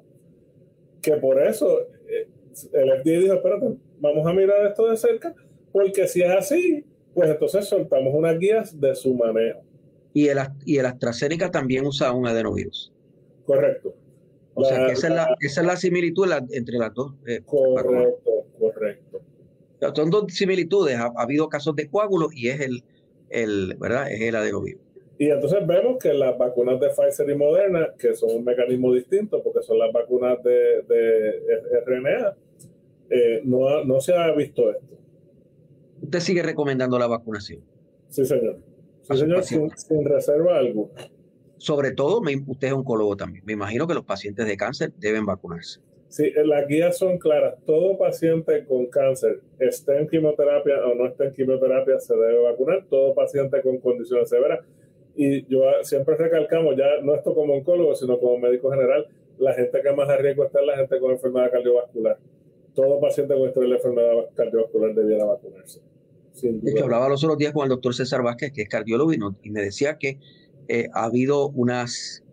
que 1.01 1.13
por 1.17 1.41
eso 1.41 1.81
eh, 2.07 2.27
el 2.73 2.89
FDA 3.01 3.19
dijo, 3.19 3.33
espérate, 3.33 3.75
vamos 3.99 4.25
a 4.25 4.33
mirar 4.33 4.65
esto 4.65 4.89
de 4.89 4.95
cerca, 4.97 5.35
porque 5.75 6.07
si 6.07 6.21
es 6.21 6.31
así, 6.31 6.85
pues 7.13 7.29
entonces 7.29 7.65
soltamos 7.65 8.13
unas 8.15 8.39
guías 8.39 8.79
de 8.79 8.95
su 8.95 9.13
manejo. 9.13 9.59
Y 10.13 10.29
el, 10.29 10.37
y 10.65 10.77
el 10.77 10.85
AstraZeneca 10.85 11.51
también 11.51 11.85
usa 11.85 12.13
un 12.13 12.25
adenovirus. 12.25 12.93
Correcto. 13.45 13.93
O 14.53 14.63
sea, 14.63 14.87
que 14.87 14.93
esa, 14.93 15.07
es 15.09 15.13
la, 15.13 15.35
esa 15.41 15.59
es 15.59 15.67
la 15.67 15.75
similitud 15.75 16.31
entre 16.51 16.77
las 16.77 16.93
dos. 16.93 17.15
Eh, 17.27 17.41
correcto, 17.45 18.45
correcto. 18.57 19.19
Son 19.93 20.09
dos 20.09 20.33
similitudes. 20.33 20.95
Ha, 20.95 21.11
habido 21.17 21.49
casos 21.49 21.75
de 21.75 21.89
coágulos 21.89 22.33
y 22.33 22.47
es 22.47 22.61
el, 22.61 22.81
el, 23.29 23.75
¿verdad? 23.77 24.09
Es 24.09 24.21
el 24.21 24.35
adenovirus. 24.37 24.81
Y 25.19 25.29
entonces 25.29 25.67
vemos 25.67 25.97
que 26.01 26.13
las 26.13 26.37
vacunas 26.37 26.79
de 26.79 26.87
Pfizer 26.87 27.29
y 27.29 27.35
Moderna, 27.35 27.93
que 27.99 28.15
son 28.15 28.33
un 28.33 28.45
mecanismo 28.45 28.93
distinto 28.93 29.43
porque 29.43 29.61
son 29.61 29.77
las 29.79 29.91
vacunas 29.91 30.41
de, 30.41 30.83
de 30.83 31.81
RNA, 31.85 32.33
eh, 33.09 33.41
no, 33.43 33.83
no 33.83 33.99
se 33.99 34.13
ha 34.15 34.31
visto 34.31 34.71
esto. 34.71 34.95
¿Usted 36.01 36.19
sigue 36.19 36.43
recomendando 36.43 36.99
la 36.99 37.07
vacunación? 37.07 37.61
Sí, 38.09 38.25
señor. 38.25 38.57
Sí, 39.01 39.17
señor, 39.17 39.43
sin, 39.43 39.69
sin, 39.77 40.05
reserva 40.05 40.57
alguna. 40.57 40.91
Sobre 41.57 41.91
todo, 41.91 42.21
usted 42.47 42.67
es 42.67 42.73
oncólogo 42.73 43.15
también. 43.15 43.45
Me 43.45 43.53
imagino 43.53 43.87
que 43.87 43.93
los 43.93 44.03
pacientes 44.03 44.45
de 44.45 44.57
cáncer 44.57 44.93
deben 44.97 45.25
vacunarse. 45.25 45.79
Sí, 46.09 46.31
las 46.45 46.67
guías 46.67 46.97
son 46.97 47.17
claras. 47.17 47.55
Todo 47.65 47.97
paciente 47.97 48.65
con 48.65 48.85
cáncer, 48.87 49.41
esté 49.59 49.97
en 49.97 50.07
quimioterapia 50.07 50.85
o 50.85 50.95
no 50.95 51.07
esté 51.07 51.25
en 51.25 51.33
quimioterapia, 51.33 51.99
se 51.99 52.15
debe 52.15 52.41
vacunar. 52.43 52.85
Todo 52.89 53.13
paciente 53.13 53.61
con 53.61 53.77
condiciones 53.79 54.29
severas. 54.29 54.61
Y 55.15 55.45
yo 55.47 55.63
siempre 55.83 56.15
recalcamos, 56.15 56.75
ya 56.75 57.01
no 57.01 57.15
esto 57.15 57.33
como 57.33 57.53
oncólogo, 57.53 57.95
sino 57.95 58.19
como 58.19 58.37
médico 58.37 58.69
general, 58.69 59.07
la 59.37 59.53
gente 59.53 59.81
que 59.81 59.91
más 59.93 60.09
a 60.09 60.17
riesgo 60.17 60.45
está 60.45 60.59
es 60.59 60.67
la 60.67 60.77
gente 60.77 60.99
con 60.99 61.11
enfermedad 61.11 61.51
cardiovascular. 61.51 62.17
Todo 62.75 62.99
paciente 62.99 63.33
con 63.33 63.47
historia 63.47 63.69
de 63.69 63.75
enfermedad 63.75 64.11
cardiovascular 64.35 64.93
debiera 64.93 65.25
vacunarse. 65.25 65.81
Hablaba 66.83 67.09
los 67.09 67.23
otros 67.23 67.37
días 67.37 67.53
con 67.53 67.63
el 67.63 67.69
doctor 67.69 67.95
César 67.95 68.21
Vázquez, 68.21 68.51
que 68.51 68.63
es 68.63 68.69
cardiólogo, 68.69 69.13
y, 69.13 69.49
me 69.49 69.61
decía 69.61 69.97
que 69.97 70.19
eh, 70.67 70.89
ha 70.93 71.05
habido 71.05 71.49
unas, 71.49 72.23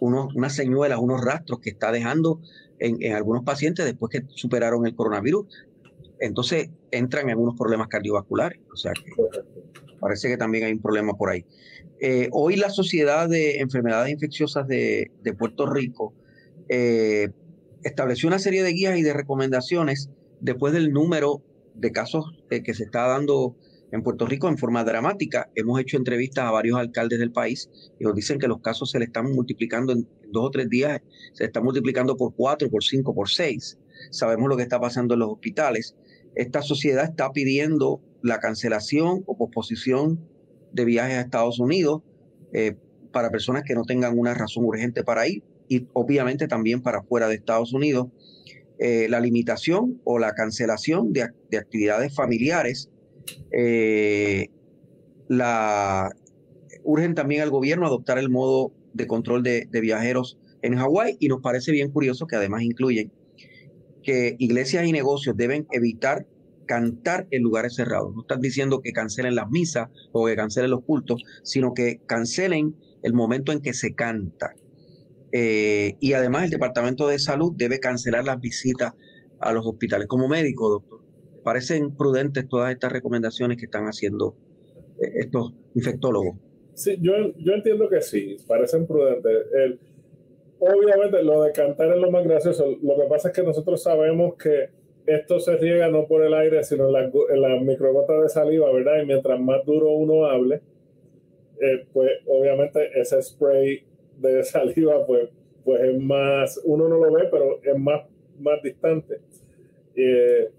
unos, 0.00 0.34
unas 0.34 0.54
señuelas, 0.54 0.98
unos 0.98 1.24
rastros 1.24 1.60
que 1.60 1.70
está 1.70 1.90
dejando 1.90 2.40
en, 2.78 3.12
algunos 3.14 3.44
pacientes 3.44 3.84
después 3.84 4.10
que 4.10 4.22
superaron 4.34 4.86
el 4.86 4.94
coronavirus. 4.94 5.46
Entonces 6.20 6.70
entran 6.90 7.30
en 7.30 7.38
unos 7.38 7.56
problemas 7.56 7.88
cardiovasculares. 7.88 8.60
O 8.72 8.76
sea 8.76 8.92
que 8.92 9.10
parece 10.00 10.28
que 10.28 10.36
también 10.36 10.64
hay 10.64 10.72
un 10.72 10.82
problema 10.82 11.14
por 11.14 11.30
ahí. 11.30 11.44
Eh, 12.00 12.28
hoy 12.32 12.56
la 12.56 12.70
Sociedad 12.70 13.28
de 13.28 13.58
Enfermedades 13.58 14.12
Infecciosas 14.12 14.68
de, 14.68 15.10
Puerto 15.38 15.66
Rico 15.66 16.14
eh, 16.68 17.30
estableció 17.88 18.28
una 18.28 18.38
serie 18.38 18.62
de 18.62 18.72
guías 18.72 18.98
y 18.98 19.02
de 19.02 19.12
recomendaciones 19.12 20.10
después 20.40 20.72
del 20.72 20.92
número 20.92 21.42
de 21.74 21.92
casos 21.92 22.24
eh, 22.50 22.62
que 22.62 22.74
se 22.74 22.84
está 22.84 23.06
dando 23.06 23.56
en 23.90 24.02
Puerto 24.02 24.26
Rico 24.26 24.48
en 24.48 24.58
forma 24.58 24.84
dramática. 24.84 25.50
Hemos 25.54 25.80
hecho 25.80 25.96
entrevistas 25.96 26.44
a 26.44 26.50
varios 26.50 26.78
alcaldes 26.78 27.18
del 27.18 27.32
país 27.32 27.70
y 27.98 28.04
nos 28.04 28.14
dicen 28.14 28.38
que 28.38 28.48
los 28.48 28.60
casos 28.60 28.90
se 28.90 28.98
le 28.98 29.06
están 29.06 29.32
multiplicando 29.32 29.92
en 29.92 30.06
dos 30.30 30.46
o 30.46 30.50
tres 30.50 30.68
días, 30.68 31.00
se 31.32 31.44
están 31.44 31.64
multiplicando 31.64 32.16
por 32.16 32.34
cuatro, 32.34 32.70
por 32.70 32.84
cinco, 32.84 33.14
por 33.14 33.28
seis. 33.28 33.78
Sabemos 34.10 34.48
lo 34.48 34.56
que 34.56 34.62
está 34.62 34.80
pasando 34.80 35.14
en 35.14 35.20
los 35.20 35.30
hospitales. 35.30 35.96
Esta 36.34 36.62
sociedad 36.62 37.04
está 37.04 37.32
pidiendo 37.32 38.00
la 38.22 38.38
cancelación 38.38 39.22
o 39.26 39.36
posposición 39.36 40.20
de 40.72 40.84
viajes 40.84 41.16
a 41.16 41.20
Estados 41.22 41.58
Unidos 41.58 42.02
eh, 42.52 42.76
para 43.12 43.30
personas 43.30 43.62
que 43.64 43.74
no 43.74 43.84
tengan 43.84 44.18
una 44.18 44.34
razón 44.34 44.64
urgente 44.64 45.02
para 45.02 45.26
ir 45.26 45.42
y 45.68 45.86
obviamente 45.92 46.48
también 46.48 46.82
para 46.82 47.02
fuera 47.02 47.28
de 47.28 47.36
Estados 47.36 47.72
Unidos. 47.72 48.08
Eh, 48.80 49.08
la 49.08 49.18
limitación 49.18 50.00
o 50.04 50.20
la 50.20 50.34
cancelación 50.34 51.12
de, 51.12 51.26
de 51.50 51.58
actividades 51.58 52.14
familiares 52.14 52.88
eh, 53.50 54.48
la, 55.28 56.10
urgen 56.84 57.14
también 57.14 57.42
al 57.42 57.50
gobierno 57.50 57.86
adoptar 57.86 58.18
el 58.18 58.30
modo 58.30 58.72
de 58.94 59.06
control 59.06 59.42
de, 59.42 59.68
viajeros 59.80 60.38
en 60.62 60.76
Hawái 60.76 61.16
y 61.20 61.28
nos 61.28 61.40
parece 61.40 61.72
bien 61.72 61.90
curioso 61.90 62.26
que 62.26 62.36
además 62.36 62.62
incluyen 62.62 63.12
que 64.02 64.36
iglesias 64.38 64.86
y 64.86 64.92
negocios 64.92 65.36
deben 65.36 65.66
evitar 65.70 66.26
cantar 66.66 67.26
en 67.30 67.42
lugares 67.42 67.74
cerrados. 67.74 68.14
No 68.14 68.22
están 68.22 68.40
diciendo 68.40 68.80
que 68.80 68.92
cancelen 68.92 69.34
las 69.34 69.50
misas 69.50 69.88
o 70.12 70.26
que 70.26 70.36
cancelen 70.36 70.70
los 70.70 70.84
cultos, 70.84 71.22
sino 71.42 71.72
que 71.74 72.00
cancelen 72.06 72.74
el 73.02 73.12
momento 73.12 73.52
en 73.52 73.60
que 73.60 73.72
se 73.74 73.94
canta. 73.94 74.54
Eh, 75.32 75.96
y 76.00 76.12
además 76.14 76.44
el 76.44 76.50
Departamento 76.50 77.08
de 77.08 77.18
Salud 77.18 77.52
debe 77.56 77.80
cancelar 77.80 78.24
las 78.24 78.40
visitas 78.40 78.94
a 79.40 79.52
los 79.52 79.66
hospitales. 79.66 80.06
Como 80.06 80.28
médico, 80.28 80.68
doctor, 80.68 81.00
parecen 81.44 81.94
prudentes 81.96 82.48
todas 82.48 82.72
estas 82.72 82.92
recomendaciones 82.92 83.58
que 83.58 83.66
están 83.66 83.84
haciendo 83.84 84.36
eh, 85.00 85.10
estos 85.16 85.52
infectólogos. 85.74 86.36
Sí, 86.74 86.96
yo, 87.00 87.12
yo 87.38 87.52
entiendo 87.54 87.88
que 87.88 88.00
sí, 88.00 88.36
parecen 88.46 88.86
prudentes. 88.86 89.32
Obviamente 90.60 91.22
lo 91.22 91.42
de 91.42 91.52
cantar 91.52 91.92
es 91.92 91.98
lo 91.98 92.10
más 92.10 92.24
gracioso. 92.24 92.66
Lo 92.82 92.96
que 92.96 93.08
pasa 93.08 93.28
es 93.28 93.34
que 93.34 93.42
nosotros 93.42 93.82
sabemos 93.82 94.34
que 94.36 94.70
esto 95.06 95.40
se 95.40 95.56
riega 95.56 95.88
no 95.88 96.06
por 96.06 96.22
el 96.24 96.34
aire, 96.34 96.62
sino 96.64 96.86
en 96.86 96.92
las 96.92 97.12
la 97.30 97.60
microgotas 97.60 98.22
de 98.22 98.28
saliva, 98.28 98.70
¿verdad? 98.72 99.02
Y 99.02 99.06
mientras 99.06 99.40
más 99.40 99.64
duro 99.64 99.90
uno 99.92 100.26
hable, 100.26 100.60
eh, 101.60 101.86
pues 101.92 102.10
obviamente 102.26 102.90
ese 102.94 103.22
spray 103.22 103.87
de 104.18 104.42
saliva, 104.44 105.06
pues, 105.06 105.30
pues 105.64 105.82
es 105.82 106.00
más, 106.00 106.60
uno 106.64 106.88
no 106.88 106.96
lo 106.96 107.12
ve, 107.12 107.28
pero 107.30 107.60
es 107.62 107.78
más, 107.78 108.02
más 108.38 108.62
distante. 108.62 109.20
Eh, 109.94 110.50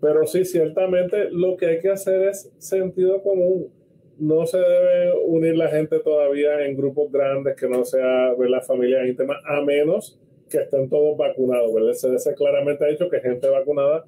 pero 0.00 0.26
sí, 0.26 0.44
ciertamente 0.44 1.30
lo 1.30 1.56
que 1.56 1.66
hay 1.66 1.80
que 1.80 1.90
hacer 1.90 2.28
es 2.28 2.52
sentido 2.58 3.22
común. 3.22 3.72
No 4.18 4.46
se 4.46 4.58
debe 4.58 5.12
unir 5.26 5.56
la 5.56 5.68
gente 5.68 6.00
todavía 6.00 6.64
en 6.66 6.76
grupos 6.76 7.10
grandes 7.10 7.56
que 7.56 7.68
no 7.68 7.84
sea 7.84 8.34
la 8.36 8.60
familia 8.60 9.06
íntima, 9.06 9.40
a 9.44 9.60
menos 9.62 10.18
que 10.50 10.58
estén 10.58 10.88
todos 10.88 11.16
vacunados. 11.16 11.70
El 11.76 11.94
CDC 11.94 12.34
claramente 12.36 12.84
ha 12.84 12.88
dicho 12.88 13.08
que 13.08 13.20
gente 13.20 13.48
vacunada 13.48 14.06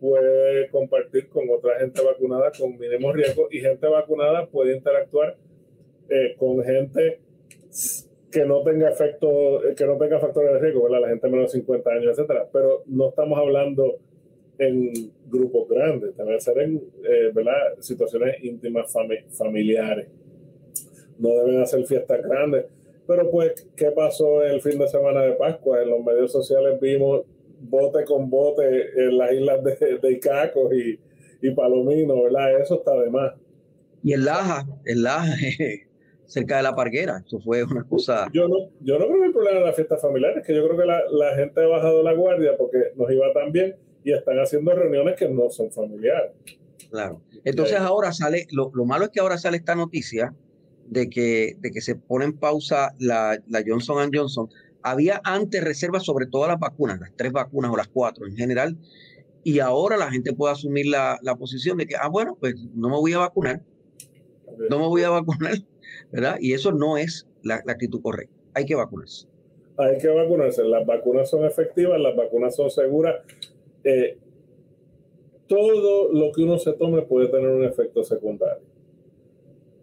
puede 0.00 0.68
compartir 0.70 1.28
con 1.28 1.48
otra 1.50 1.78
gente 1.78 2.02
vacunada 2.02 2.50
con 2.58 2.78
mínimo 2.78 3.12
riesgo 3.12 3.48
y 3.50 3.60
gente 3.60 3.86
vacunada 3.86 4.46
puede 4.46 4.74
interactuar 4.76 5.36
eh, 6.08 6.34
con 6.38 6.62
gente 6.64 7.20
que 8.30 8.44
no 8.44 8.62
tenga 8.62 8.90
efecto, 8.90 9.60
que 9.76 9.86
no 9.86 9.96
tenga 9.96 10.18
factores 10.20 10.52
de 10.52 10.58
riesgo, 10.60 10.84
¿verdad? 10.84 11.00
La 11.02 11.08
gente 11.08 11.28
menos 11.28 11.52
de 11.52 11.58
50 11.58 11.90
años, 11.90 12.18
etcétera. 12.18 12.48
Pero 12.52 12.82
no 12.86 13.08
estamos 13.08 13.38
hablando 13.38 13.98
en 14.58 14.92
grupos 15.26 15.68
grandes, 15.68 16.16
debe 16.16 16.38
ser 16.38 16.58
en 16.58 16.76
eh, 17.02 17.30
¿verdad? 17.32 17.78
situaciones 17.80 18.44
íntimas 18.44 18.92
familiares. 19.30 20.08
No 21.18 21.30
deben 21.30 21.60
hacer 21.60 21.84
fiestas 21.86 22.22
grandes. 22.22 22.66
Pero 23.06 23.30
pues, 23.30 23.66
¿qué 23.74 23.90
pasó 23.90 24.42
el 24.42 24.60
fin 24.60 24.78
de 24.78 24.86
semana 24.86 25.22
de 25.22 25.32
Pascua? 25.32 25.82
En 25.82 25.90
los 25.90 26.04
medios 26.04 26.30
sociales 26.30 26.78
vimos 26.80 27.22
bote 27.60 28.04
con 28.04 28.30
bote 28.30 28.90
en 28.96 29.18
las 29.18 29.32
islas 29.32 29.64
de, 29.64 29.98
de 29.98 30.12
Icaco 30.12 30.72
y, 30.72 30.98
y 31.42 31.50
Palomino, 31.50 32.22
¿verdad? 32.22 32.60
Eso 32.60 32.76
está 32.76 32.98
de 33.00 33.10
más. 33.10 33.32
Y 34.02 34.12
el 34.12 34.24
Laja, 34.24 34.66
el 34.84 35.02
Laja, 35.02 35.34
cerca 36.30 36.56
de 36.58 36.62
la 36.62 36.74
parguera. 36.74 37.22
Eso 37.26 37.40
fue 37.40 37.64
una 37.64 37.82
cosa. 37.84 38.28
Yo 38.32 38.48
no, 38.48 38.70
yo 38.80 38.98
no 38.98 39.06
creo 39.06 39.20
que 39.20 39.26
el 39.26 39.32
problema 39.32 39.58
de 39.58 39.66
las 39.66 39.74
fiestas 39.74 40.00
familiares, 40.00 40.46
que 40.46 40.54
yo 40.54 40.64
creo 40.64 40.78
que 40.78 40.86
la, 40.86 41.02
la, 41.10 41.34
gente 41.34 41.62
ha 41.62 41.66
bajado 41.66 42.02
la 42.02 42.12
guardia 42.14 42.56
porque 42.56 42.92
nos 42.96 43.10
iba 43.10 43.32
tan 43.32 43.52
bien 43.52 43.76
y 44.04 44.12
están 44.12 44.38
haciendo 44.38 44.72
reuniones 44.72 45.16
que 45.16 45.28
no 45.28 45.50
son 45.50 45.70
familiares. 45.72 46.30
Claro. 46.90 47.20
Entonces 47.44 47.78
ahora 47.78 48.12
sale, 48.12 48.46
lo, 48.52 48.70
lo 48.74 48.84
malo 48.84 49.04
es 49.04 49.10
que 49.10 49.20
ahora 49.20 49.38
sale 49.38 49.56
esta 49.56 49.74
noticia 49.74 50.34
de 50.86 51.10
que, 51.10 51.56
de 51.58 51.70
que 51.70 51.80
se 51.80 51.96
pone 51.96 52.24
en 52.26 52.38
pausa 52.38 52.94
la, 52.98 53.38
la 53.48 53.62
Johnson 53.66 54.10
Johnson. 54.12 54.48
Había 54.82 55.20
antes 55.24 55.62
reservas 55.62 56.04
sobre 56.04 56.26
todas 56.26 56.48
las 56.48 56.58
vacunas, 56.58 57.00
las 57.00 57.12
tres 57.16 57.32
vacunas 57.32 57.70
o 57.72 57.76
las 57.76 57.88
cuatro 57.88 58.26
en 58.26 58.36
general, 58.36 58.76
y 59.42 59.58
ahora 59.58 59.96
la 59.96 60.10
gente 60.10 60.32
puede 60.32 60.52
asumir 60.52 60.86
la, 60.86 61.18
la 61.22 61.34
posición 61.34 61.76
de 61.78 61.86
que, 61.86 61.96
ah, 61.96 62.08
bueno, 62.08 62.36
pues 62.38 62.54
no 62.74 62.88
me 62.88 62.96
voy 62.96 63.12
a 63.14 63.18
vacunar, 63.18 63.62
no 64.68 64.78
me 64.78 64.86
voy 64.86 65.02
a 65.02 65.10
vacunar, 65.10 65.54
¿verdad? 66.10 66.36
Y 66.40 66.52
eso 66.52 66.72
no 66.72 66.96
es 66.96 67.26
la, 67.42 67.56
actitud 67.56 68.00
correcta. 68.02 68.34
Hay 68.54 68.64
que 68.64 68.74
vacunarse. 68.74 69.26
Hay 69.76 69.98
que 69.98 70.08
vacunarse. 70.08 70.64
Las 70.64 70.86
vacunas 70.86 71.30
son 71.30 71.44
efectivas, 71.44 72.00
las 72.00 72.14
vacunas 72.14 72.54
son 72.54 72.70
seguras. 72.70 73.16
Eh, 73.84 74.18
todo 75.46 76.12
lo 76.12 76.32
que 76.32 76.42
uno 76.42 76.58
se 76.58 76.72
tome 76.74 77.02
puede 77.02 77.28
tener 77.28 77.48
un 77.48 77.64
efecto 77.64 78.04
secundario. 78.04 78.62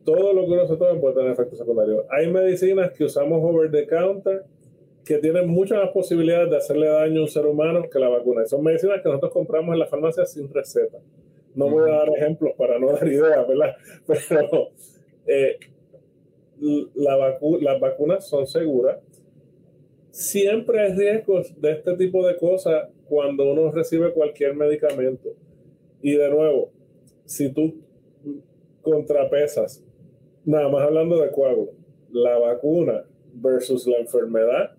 Todo 0.05 0.31
lo 0.31 0.46
que 0.46 0.51
uno 0.51 0.67
se 0.67 0.77
tome 0.77 1.00
puede 1.00 1.15
tener 1.15 1.31
efecto 1.31 1.55
secundario. 1.55 2.05
Hay 2.10 2.31
medicinas 2.31 2.91
que 2.91 3.03
usamos 3.03 3.41
over 3.43 3.69
the 3.69 3.86
counter 3.88 4.46
que 5.03 5.17
tienen 5.17 5.48
muchas 5.48 5.79
más 5.79 5.91
posibilidades 5.91 6.50
de 6.50 6.57
hacerle 6.57 6.88
daño 6.88 7.22
a 7.22 7.24
un 7.24 7.29
ser 7.29 7.46
humano 7.46 7.89
que 7.89 7.98
la 7.98 8.10
vacuna. 8.10 8.46
son 8.46 8.63
medicinas 8.63 9.01
que 9.01 9.07
nosotros 9.07 9.31
compramos 9.31 9.74
en 9.74 9.79
la 9.79 9.88
farmacia 9.88 10.25
sin 10.25 10.53
receta. 10.53 10.98
No 11.55 11.69
voy 11.69 11.89
a 11.89 11.96
dar 11.96 12.10
ejemplos 12.15 12.53
para 12.57 12.77
no 12.77 12.91
dar 12.91 13.07
ideas, 13.07 13.48
¿verdad? 13.48 13.75
Pero 14.05 14.69
eh, 15.25 15.57
la 16.59 17.37
las 17.61 17.79
vacunas 17.79 18.27
son 18.27 18.47
seguras. 18.47 18.99
Siempre 20.11 20.81
hay 20.81 20.93
riesgos 20.93 21.59
de 21.61 21.71
este 21.73 21.95
tipo 21.95 22.25
de 22.25 22.35
cosas 22.37 22.89
cuando 23.07 23.51
uno 23.51 23.71
recibe 23.71 24.11
cualquier 24.13 24.55
medicamento. 24.55 25.29
Y 26.01 26.13
de 26.13 26.29
nuevo, 26.29 26.71
si 27.25 27.51
tú 27.51 27.75
contrapesas, 28.81 29.83
nada 30.45 30.69
más 30.69 30.81
hablando 30.83 31.21
de 31.21 31.31
coágulo, 31.31 31.71
la 32.11 32.37
vacuna 32.39 33.05
versus 33.33 33.85
la 33.85 33.97
enfermedad, 33.97 34.71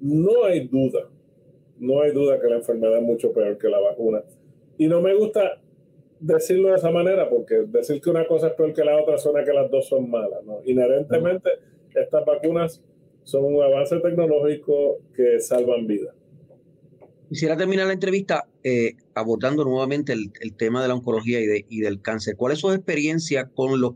no 0.00 0.44
hay 0.44 0.68
duda, 0.68 1.08
no 1.78 2.00
hay 2.02 2.12
duda 2.12 2.38
que 2.40 2.48
la 2.48 2.56
enfermedad 2.56 2.98
es 2.98 3.02
mucho 3.02 3.32
peor 3.32 3.58
que 3.58 3.68
la 3.68 3.80
vacuna. 3.80 4.22
Y 4.78 4.86
no 4.86 5.00
me 5.00 5.14
gusta 5.14 5.60
decirlo 6.20 6.70
de 6.70 6.76
esa 6.76 6.90
manera, 6.90 7.28
porque 7.28 7.64
decir 7.66 8.00
que 8.00 8.10
una 8.10 8.26
cosa 8.26 8.48
es 8.48 8.54
peor 8.54 8.72
que 8.72 8.84
la 8.84 9.00
otra 9.00 9.18
suena 9.18 9.44
que 9.44 9.52
las 9.52 9.70
dos 9.70 9.88
son 9.88 10.10
malas. 10.10 10.42
¿no? 10.44 10.60
Inherentemente, 10.64 11.50
estas 11.94 12.24
vacunas 12.24 12.82
son 13.24 13.44
un 13.44 13.62
avance 13.62 13.98
tecnológico 13.98 14.98
que 15.14 15.40
salvan 15.40 15.86
vidas. 15.86 16.14
Quisiera 17.28 17.56
terminar 17.56 17.88
la 17.88 17.92
entrevista 17.92 18.46
eh, 18.62 18.94
abordando 19.14 19.64
nuevamente 19.64 20.12
el, 20.12 20.54
tema 20.56 20.80
de 20.80 20.88
la 20.88 20.94
oncología 20.94 21.40
y, 21.40 21.46
de, 21.46 21.66
y 21.68 21.80
del 21.80 22.00
cáncer. 22.00 22.36
¿Cuál 22.36 22.52
es 22.52 22.60
su 22.60 22.70
experiencia 22.70 23.48
con 23.48 23.80
los 23.80 23.94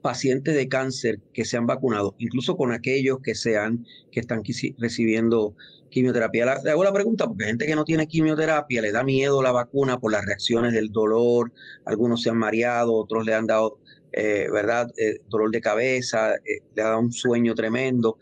pacientes 0.00 0.54
de 0.54 0.68
cáncer 0.68 1.20
que 1.32 1.44
se 1.44 1.56
han 1.56 1.66
vacunado, 1.66 2.14
incluso 2.18 2.56
con 2.56 2.72
aquellos 2.72 3.20
que 3.20 3.34
sean 3.34 3.86
que 4.10 4.20
están 4.20 4.42
recibiendo 4.78 5.54
quimioterapia. 5.90 6.60
Le 6.64 6.70
hago 6.70 6.84
la 6.84 6.92
pregunta 6.92 7.26
porque 7.26 7.44
gente 7.44 7.66
que 7.66 7.74
no 7.74 7.84
tiene 7.84 8.06
quimioterapia, 8.06 8.80
le 8.80 8.92
da 8.92 9.04
miedo 9.04 9.42
la 9.42 9.52
vacuna 9.52 9.98
por 9.98 10.12
las 10.12 10.24
reacciones 10.24 10.72
del 10.72 10.90
dolor, 10.90 11.52
algunos 11.84 12.22
se 12.22 12.30
han 12.30 12.38
mareado, 12.38 12.94
otros 12.94 13.26
le 13.26 13.34
han 13.34 13.46
dado, 13.46 13.78
eh, 14.12 14.46
¿verdad?, 14.50 14.90
eh, 14.96 15.18
dolor 15.28 15.50
de 15.50 15.60
cabeza, 15.60 16.34
eh, 16.36 16.60
le 16.74 16.82
ha 16.82 16.86
dado 16.86 17.00
un 17.00 17.12
sueño 17.12 17.54
tremendo. 17.54 18.18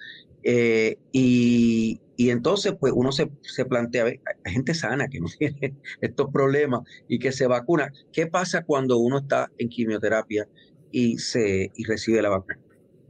Y, 1.12 2.01
y, 2.17 2.31
entonces, 2.31 2.73
pues 2.81 2.93
uno 2.97 3.12
se, 3.12 3.31
se 3.43 3.67
plantea, 3.67 4.07
hay 4.07 4.19
gente 4.53 4.73
sana 4.73 5.09
que 5.09 5.21
no 5.21 5.27
tiene 5.38 5.75
estos 6.01 6.31
problemas 6.33 6.81
y 7.07 7.19
que 7.19 7.33
se 7.33 7.47
vacuna. 7.47 7.93
¿Qué 8.12 8.27
pasa 8.27 8.64
cuando 8.64 8.97
uno 8.97 9.19
está 9.19 9.51
en 9.59 9.69
quimioterapia 9.69 10.49
y, 10.90 11.18
se, 11.18 11.70
y 11.74 11.85
recibe 11.85 12.22
la 12.22 12.31
vacuna? 12.31 12.59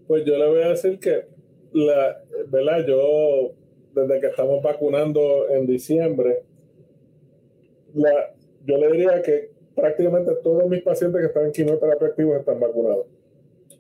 Pues 0.07 0.25
yo 0.25 0.37
le 0.37 0.49
voy 0.49 0.63
a 0.63 0.69
decir 0.69 0.99
que, 0.99 1.27
la, 1.73 2.23
¿verdad? 2.49 2.87
Yo 2.87 3.53
desde 3.95 4.21
que 4.21 4.27
estamos 4.29 4.63
vacunando 4.63 5.49
en 5.51 5.67
diciembre, 5.67 6.45
la, 7.95 8.35
yo 8.65 8.77
le 8.79 8.93
diría 8.93 9.23
que 9.23 9.51
prácticamente 9.75 10.33
todos 10.43 10.69
mis 10.69 10.83
pacientes 10.83 11.21
que 11.21 11.27
están 11.27 11.47
en 11.47 11.53
quimioterapia 11.53 12.09
activos 12.09 12.39
están 12.39 12.61
vacunados. 12.61 13.07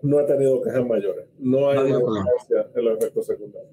No 0.02 0.20
he 0.20 0.24
tenido 0.24 0.62
quejas 0.62 0.87
mayores. 0.87 1.26
No 1.38 1.70
hay 1.70 1.90
no 1.90 1.98
en 1.98 2.84
los 2.84 2.98
efectos 2.98 3.26
secundarios. 3.26 3.72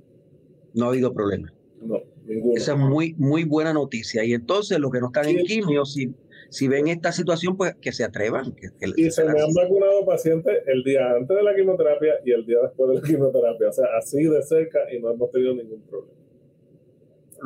No 0.74 0.86
ha 0.86 0.88
habido 0.90 1.14
problema. 1.14 1.54
No, 1.82 2.02
ninguna. 2.26 2.58
Esa 2.58 2.74
es 2.74 2.80
muy, 2.80 3.14
muy 3.18 3.44
buena 3.44 3.74
noticia. 3.74 4.24
Y 4.24 4.34
entonces 4.34 4.80
los 4.80 4.92
que 4.92 5.00
no 5.00 5.08
están 5.08 5.28
en 5.28 5.46
quimio, 5.46 5.86
si, 5.86 6.14
si 6.50 6.68
ven 6.68 6.88
esta 6.88 7.12
situación, 7.12 7.58
pues 7.58 7.76
que 7.76 7.92
se 7.92 8.04
atrevan. 8.04 8.54
Que, 8.54 8.70
y 8.96 9.12
se 9.12 9.26
me 9.26 9.42
han 9.42 9.54
vacunado 9.54 10.06
pacientes 10.06 10.64
el 10.68 10.84
día 10.84 11.12
antes 11.12 11.36
de 11.36 11.44
la 11.44 11.56
quimioterapia 11.56 12.16
y 12.26 12.32
el 12.32 12.46
día 12.46 12.60
después 12.62 12.90
de 12.90 12.96
la 12.96 13.02
quimioterapia. 13.02 13.70
O 13.70 13.74
sea, 13.74 13.86
así 13.98 14.24
de 14.24 14.42
cerca 14.44 14.80
y 14.94 15.00
no 15.00 15.12
hemos 15.12 15.32
tenido 15.32 15.54
ningún 15.56 15.82
problema 15.82 16.26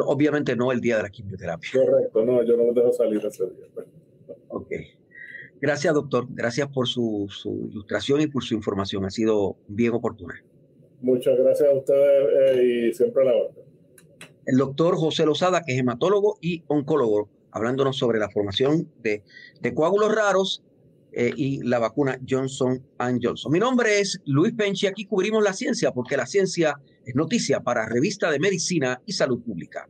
obviamente 0.06 0.56
no 0.56 0.72
el 0.72 0.82
día 0.82 0.98
de 0.98 1.04
la 1.04 1.10
quimioterapia. 1.10 1.70
Correcto, 1.74 2.26
no, 2.26 2.44
yo 2.44 2.58
no 2.58 2.66
me 2.66 2.74
dejo 2.74 2.92
salir 2.94 3.24
ese 3.26 3.46
día. 3.46 3.66
Pues. 3.74 3.88
Ok. 4.50 4.72
Gracias, 5.62 5.94
doctor. 5.94 6.26
Gracias 6.30 6.68
por 6.70 6.88
su, 6.88 7.28
ilustración 7.72 8.22
y 8.22 8.28
por 8.28 8.44
su 8.44 8.54
información. 8.54 9.06
Ha 9.06 9.10
sido 9.10 9.58
bien 9.68 9.94
oportuna. 9.94 10.36
Muchas 11.02 11.38
gracias 11.38 11.70
a 11.70 11.74
ustedes 11.74 12.58
eh, 12.58 12.64
y 12.64 12.94
siempre 12.94 13.24
a 13.24 13.26
la 13.26 13.36
orden. 13.36 13.64
El 14.46 14.58
doctor 14.58 14.96
José 14.96 15.26
Lozada, 15.26 15.62
que 15.64 15.74
es 15.74 15.80
hematólogo 15.80 16.38
y 16.42 16.64
oncólogo, 16.68 17.30
hablándonos 17.52 17.98
sobre 17.98 18.20
la 18.20 18.30
formación 18.30 18.92
de, 19.02 19.24
coágulos 19.74 20.14
raros 20.14 20.64
eh, 21.12 21.32
y 21.36 21.62
la 21.64 21.80
vacuna 21.80 22.20
Johnson 22.28 22.84
Johnson. 23.22 23.52
Mi 23.52 23.60
nombre 23.60 24.00
es 24.00 24.20
Luis 24.26 24.54
Penchi. 24.54 24.88
Aquí 24.88 25.06
cubrimos 25.06 25.44
la 25.44 25.54
ciencia 25.54 25.92
porque 25.92 26.18
la 26.18 26.26
ciencia 26.26 26.80
es 27.06 27.16
noticia 27.16 27.62
para 27.62 27.88
Revista 27.88 28.30
de 28.32 28.40
Medicina 28.40 29.02
y 29.06 29.14
Salud 29.14 29.42
Pública. 29.42 29.88